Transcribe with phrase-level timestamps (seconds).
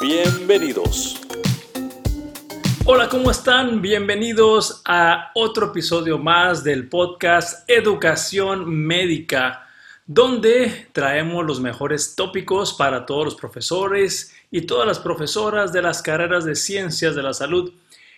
[0.00, 1.18] Bienvenidos.
[2.84, 3.80] Hola, ¿cómo están?
[3.80, 9.66] Bienvenidos a otro episodio más del podcast Educación Médica,
[10.06, 16.02] donde traemos los mejores tópicos para todos los profesores y todas las profesoras de las
[16.02, 17.72] carreras de ciencias de la salud.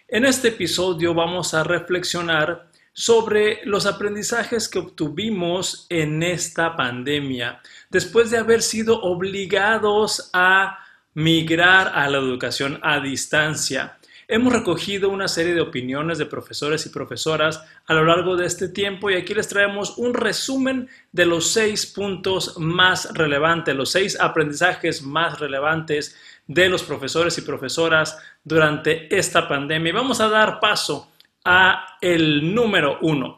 [0.08, 8.32] En este episodio vamos a reflexionar sobre los aprendizajes que obtuvimos en esta pandemia, después
[8.32, 10.80] de haber sido obligados a
[11.14, 13.98] migrar a la educación a distancia.
[14.30, 18.68] Hemos recogido una serie de opiniones de profesores y profesoras a lo largo de este
[18.68, 24.20] tiempo y aquí les traemos un resumen de los seis puntos más relevantes, los seis
[24.20, 26.14] aprendizajes más relevantes
[26.46, 29.90] de los profesores y profesoras durante esta pandemia.
[29.90, 31.10] Y vamos a dar paso
[31.42, 33.37] a el número uno.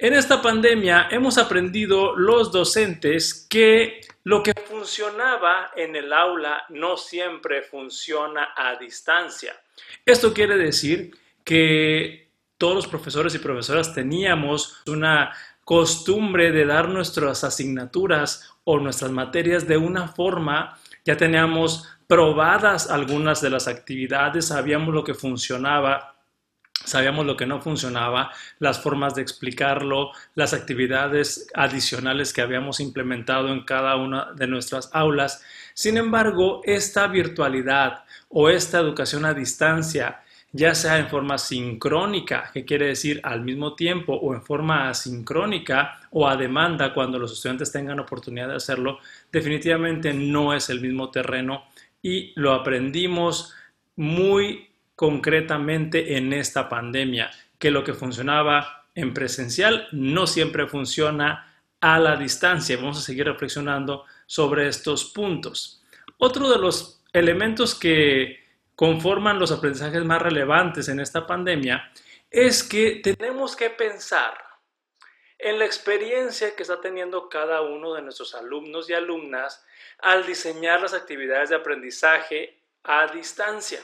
[0.00, 6.96] En esta pandemia hemos aprendido los docentes que lo que funcionaba en el aula no
[6.96, 9.60] siempre funciona a distancia.
[10.06, 11.10] Esto quiere decir
[11.42, 15.32] que todos los profesores y profesoras teníamos una
[15.64, 23.40] costumbre de dar nuestras asignaturas o nuestras materias de una forma, ya teníamos probadas algunas
[23.40, 26.17] de las actividades, sabíamos lo que funcionaba,
[26.84, 33.48] sabíamos lo que no funcionaba, las formas de explicarlo, las actividades adicionales que habíamos implementado
[33.48, 35.42] en cada una de nuestras aulas.
[35.74, 42.64] Sin embargo, esta virtualidad o esta educación a distancia, ya sea en forma sincrónica, que
[42.64, 47.70] quiere decir al mismo tiempo, o en forma asincrónica o a demanda cuando los estudiantes
[47.70, 48.98] tengan oportunidad de hacerlo,
[49.30, 51.64] definitivamente no es el mismo terreno
[52.02, 53.54] y lo aprendimos
[53.96, 54.67] muy
[54.98, 62.16] concretamente en esta pandemia, que lo que funcionaba en presencial no siempre funciona a la
[62.16, 62.76] distancia.
[62.78, 65.84] Vamos a seguir reflexionando sobre estos puntos.
[66.16, 68.40] Otro de los elementos que
[68.74, 71.92] conforman los aprendizajes más relevantes en esta pandemia
[72.28, 74.36] es que tenemos que pensar
[75.38, 79.64] en la experiencia que está teniendo cada uno de nuestros alumnos y alumnas
[80.00, 83.78] al diseñar las actividades de aprendizaje a distancia.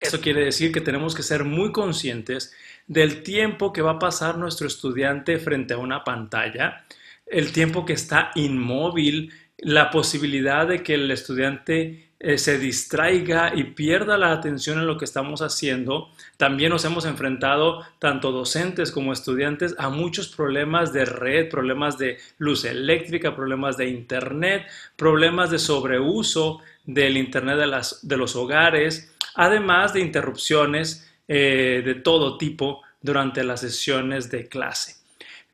[0.00, 2.52] Eso quiere decir que tenemos que ser muy conscientes
[2.86, 6.84] del tiempo que va a pasar nuestro estudiante frente a una pantalla,
[7.26, 13.64] el tiempo que está inmóvil, la posibilidad de que el estudiante eh, se distraiga y
[13.64, 16.08] pierda la atención en lo que estamos haciendo.
[16.38, 22.16] También nos hemos enfrentado, tanto docentes como estudiantes, a muchos problemas de red, problemas de
[22.38, 24.66] luz eléctrica, problemas de internet,
[24.96, 27.58] problemas de sobreuso del internet
[28.02, 34.96] de, los hogares, además de interrupciones eh, de todo tipo durante las sesiones de clase.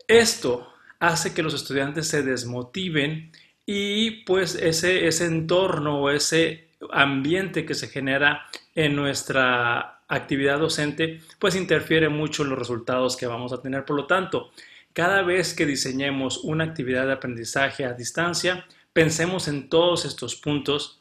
[0.06, 3.32] Esto hace que los estudiantes se desmotiven
[3.66, 11.20] y pues ese, ese entorno o ese ambiente que se genera en nuestra actividad docente,
[11.38, 13.84] pues interfiere mucho en los resultados que vamos a tener.
[13.84, 14.50] Por lo tanto,
[14.92, 20.99] cada vez que diseñemos una actividad de aprendizaje a distancia, pensemos en todos estos puntos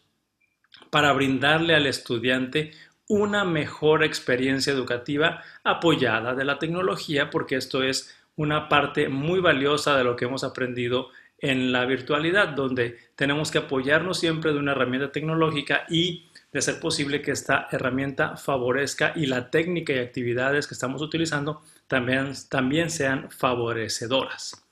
[0.90, 2.72] para brindarle al estudiante
[3.08, 9.98] una mejor experiencia educativa apoyada de la tecnología, porque esto es una parte muy valiosa
[9.98, 14.74] de lo que hemos aprendido en la virtualidad, donde tenemos que apoyarnos siempre de una
[14.74, 20.68] herramienta tecnológica y de ser posible que esta herramienta favorezca y la técnica y actividades
[20.68, 24.66] que estamos utilizando también, también sean favorecedoras.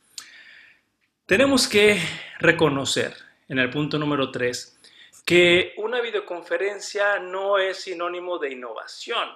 [1.25, 1.99] Tenemos que
[2.39, 3.13] reconocer
[3.49, 4.76] en el punto número 3
[5.27, 9.27] que una videoconferencia no es sinónimo de innovación.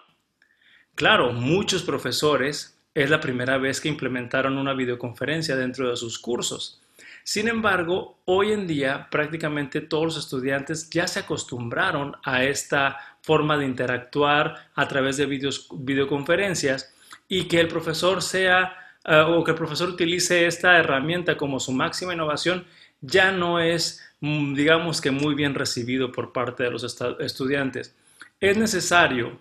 [0.96, 6.82] Claro, muchos profesores es la primera vez que implementaron una videoconferencia dentro de sus cursos.
[7.26, 13.58] Sin embargo, hoy en día prácticamente todos los estudiantes ya se acostumbraron a esta forma
[13.58, 16.96] de interactuar a través de videoconferencias
[17.28, 21.74] y que el profesor sea eh, o que el profesor utilice esta herramienta como su
[21.74, 22.66] máxima innovación
[23.02, 26.84] ya no es, digamos que muy bien recibido por parte de los
[27.20, 27.96] estudiantes.
[28.40, 29.40] Es necesario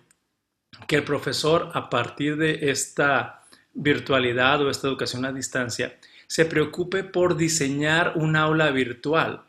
[0.87, 3.43] que el profesor a partir de esta
[3.73, 5.97] virtualidad o esta educación a distancia
[6.27, 9.43] se preocupe por diseñar un aula virtual.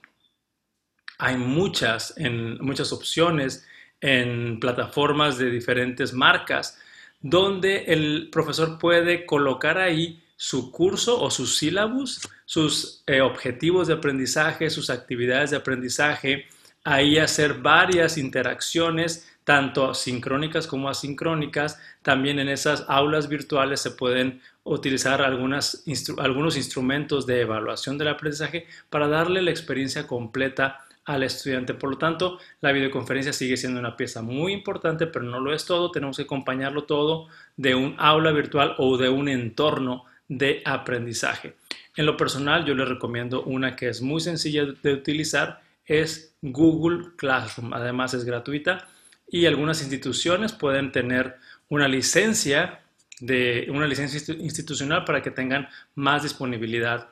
[1.18, 3.64] hay muchas, en, muchas opciones
[4.00, 6.78] en plataformas de diferentes marcas,
[7.20, 13.94] donde el profesor puede colocar ahí su curso o su sílabus, sus eh, objetivos de
[13.94, 16.44] aprendizaje, sus actividades de aprendizaje,
[16.84, 21.80] ahí hacer varias interacciones, tanto sincrónicas como asincrónicas.
[22.02, 29.08] También en esas aulas virtuales se pueden utilizar algunos instrumentos de evaluación del aprendizaje para
[29.08, 31.72] darle la experiencia completa al estudiante.
[31.72, 35.64] Por lo tanto, la videoconferencia sigue siendo una pieza muy importante, pero no lo es
[35.64, 35.90] todo.
[35.90, 41.54] Tenemos que acompañarlo todo de un aula virtual o de un entorno de aprendizaje.
[41.96, 47.10] En lo personal, yo les recomiendo una que es muy sencilla de utilizar, es Google
[47.16, 47.74] Classroom.
[47.74, 48.88] Además, es gratuita
[49.28, 51.36] y algunas instituciones pueden tener
[51.68, 52.80] una licencia
[53.20, 57.08] de una licencia institucional para que tengan más disponibilidad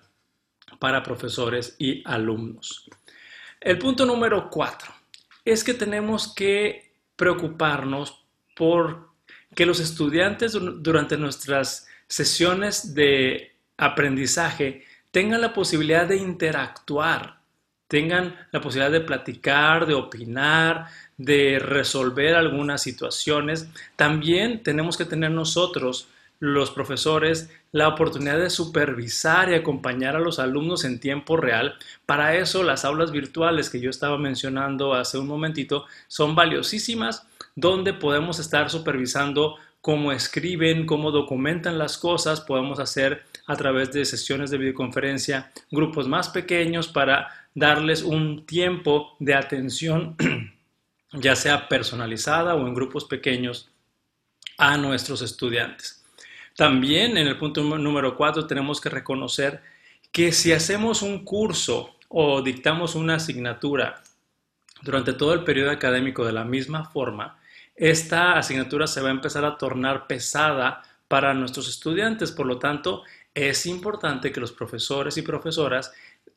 [0.79, 2.89] para profesores y alumnos.
[3.61, 4.93] El punto número cuatro
[5.45, 8.25] es que tenemos que preocuparnos
[8.57, 9.11] por
[9.55, 17.41] que los estudiantes durante nuestras sesiones de aprendizaje tengan la posibilidad de interactuar,
[17.89, 20.87] tengan la posibilidad de platicar, de opinar,
[21.17, 23.69] de resolver algunas situaciones.
[23.97, 30.39] También tenemos que tener nosotros, los profesores, la oportunidad de supervisar y acompañar a los
[30.39, 31.75] alumnos en tiempo real.
[32.07, 37.27] Para eso las aulas virtuales que yo estaba mencionando hace un momentito son valiosísimas,
[37.57, 42.41] donde podemos estar supervisando cómo escriben, cómo documentan las cosas.
[42.41, 49.17] Podemos hacer a través de sesiones de videoconferencia grupos más pequeños para darles un tiempo
[49.19, 50.17] de atención
[51.13, 53.69] ya sea personalizada o en grupos pequeños,
[54.59, 56.05] a nuestros estudiantes.
[56.55, 59.63] También en el punto número cuatro tenemos que reconocer
[60.13, 64.03] que si hacemos un curso o dictamos una asignatura
[64.83, 67.39] durante todo el periodo académico de la misma forma,
[67.75, 72.33] esta asignatura se va a empezar a tornar pesada para nuestros estudiantes.
[72.33, 73.03] Por lo tanto,
[73.35, 75.93] es importante que los profesores y profesoras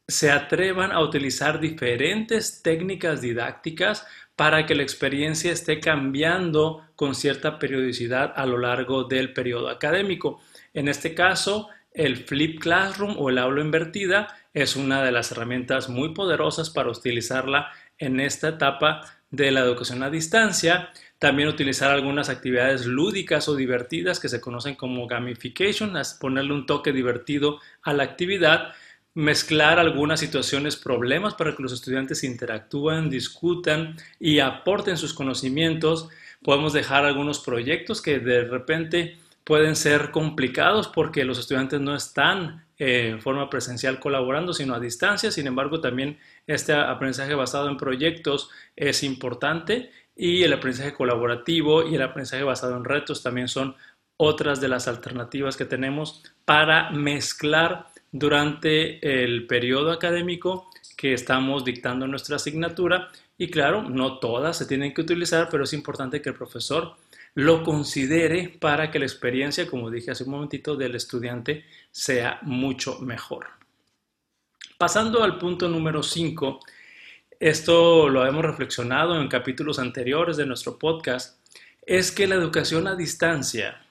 [0.07, 7.59] se atrevan a utilizar diferentes técnicas didácticas para que la experiencia esté cambiando con cierta
[7.59, 10.41] periodicidad a lo largo del periodo académico.
[10.73, 15.89] En este caso, el Flip Classroom o el aula invertida es una de las herramientas
[15.89, 20.89] muy poderosas para utilizarla en esta etapa de la educación a distancia.
[21.23, 26.91] También utilizar algunas actividades lúdicas o divertidas que se conocen como gamification, ponerle un toque
[26.91, 28.73] divertido a la actividad
[29.13, 36.09] mezclar algunas situaciones, problemas para que los estudiantes interactúen, discutan y aporten sus conocimientos.
[36.43, 39.15] Podemos dejar algunos proyectos que de repente
[39.45, 44.79] pueden ser complicados porque los estudiantes no están eh, en forma presencial colaborando, sino a
[44.81, 45.31] distancia.
[45.31, 46.17] Sin embargo, también
[46.47, 52.77] este aprendizaje basado en proyectos es importante y el aprendizaje colaborativo y el aprendizaje basado
[52.77, 53.75] en retos también son
[54.17, 62.07] otras de las alternativas que tenemos para mezclar durante el periodo académico que estamos dictando
[62.07, 66.35] nuestra asignatura y claro, no todas se tienen que utilizar, pero es importante que el
[66.35, 66.95] profesor
[67.33, 72.99] lo considere para que la experiencia, como dije hace un momentito, del estudiante sea mucho
[72.99, 73.47] mejor.
[74.77, 76.59] Pasando al punto número 5,
[77.43, 81.45] esto lo hemos reflexionado en capítulos anteriores de nuestro podcast,
[81.85, 83.85] es que la educación a distancia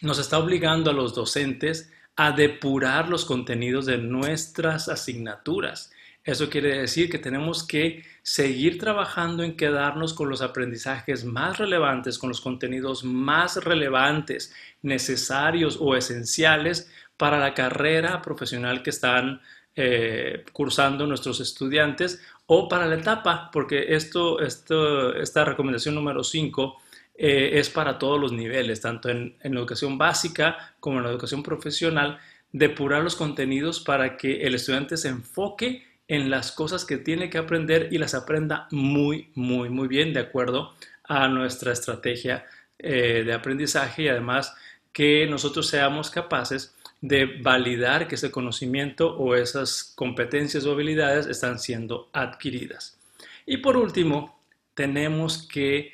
[0.00, 5.92] nos está obligando a los docentes a depurar los contenidos de nuestras asignaturas.
[6.24, 12.18] Eso quiere decir que tenemos que seguir trabajando en quedarnos con los aprendizajes más relevantes,
[12.18, 14.52] con los contenidos más relevantes,
[14.82, 19.40] necesarios o esenciales para la carrera profesional que están
[19.78, 26.76] eh, cursando nuestros estudiantes o para la etapa, porque esto, esta recomendación número 5
[27.18, 31.10] eh, es para todos los niveles, tanto en, en, la educación básica como en la
[31.10, 32.18] educación profesional,
[32.52, 37.38] depurar los contenidos para que el estudiante se enfoque en las cosas que tiene que
[37.38, 40.74] aprender y las aprenda muy, muy, muy bien de acuerdo
[41.04, 42.46] a nuestra estrategia
[42.78, 44.54] eh, de aprendizaje y además
[44.92, 51.58] que nosotros seamos capaces de validar que ese conocimiento o esas competencias o habilidades están
[51.58, 52.98] siendo adquiridas.
[53.44, 54.40] Y por último,
[54.74, 55.92] tenemos que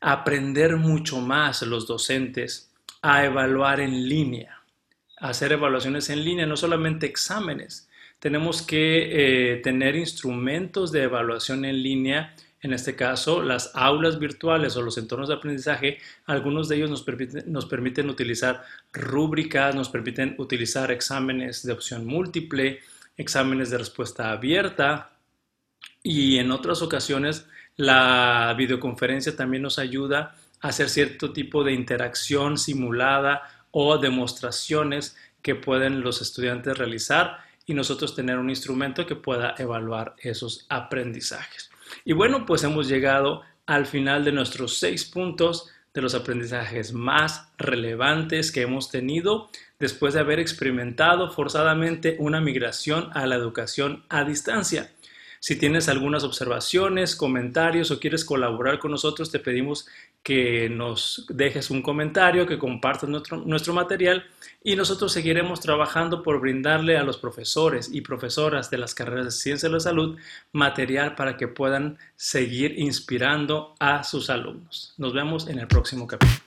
[0.00, 2.70] aprender mucho más los docentes
[3.02, 4.60] a evaluar en línea,
[5.18, 7.88] a hacer evaluaciones en línea, no solamente exámenes.
[8.18, 14.76] Tenemos que eh, tener instrumentos de evaluación en línea, en este caso las aulas virtuales
[14.76, 20.92] o los entornos de aprendizaje, algunos de ellos nos permiten, utilizar rúbricas, nos permiten utilizar
[20.92, 22.80] exámenes de opción múltiple,
[23.16, 25.10] exámenes de respuesta abierta,
[26.04, 32.58] y en otras ocasiones la videoconferencia también nos ayuda a hacer cierto tipo de interacción
[32.58, 33.42] simulada
[33.72, 40.14] o demostraciones que pueden los estudiantes realizar y nosotros tener un instrumento que pueda evaluar
[40.18, 41.71] esos aprendizajes.
[42.04, 47.52] Y bueno, pues hemos llegado al final de nuestros seis puntos de los aprendizajes más
[47.58, 54.24] relevantes que hemos tenido después de haber experimentado forzadamente una migración a la educación a
[54.24, 54.90] distancia.
[55.44, 59.88] Si tienes algunas observaciones, comentarios o quieres colaborar con nosotros, te pedimos
[60.22, 64.24] que nos dejes un comentario, que compartas nuestro, nuestro material
[64.62, 69.30] y nosotros seguiremos trabajando por brindarle a los profesores y profesoras de las carreras de
[69.32, 70.16] ciencia de la salud
[70.52, 74.94] material para que puedan seguir inspirando a sus alumnos.
[74.96, 76.38] Nos vemos en el próximo capítulo.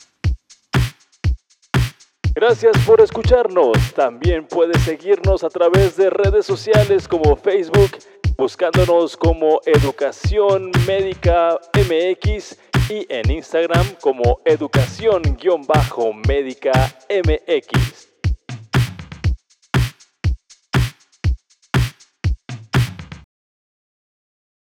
[2.38, 3.78] Gracias por escucharnos.
[3.94, 7.92] También puedes seguirnos a través de redes sociales como Facebook,
[8.38, 12.58] buscándonos como Educación Médica MX
[12.89, 16.72] y en Instagram como Educación-Médica
[17.10, 18.15] MX.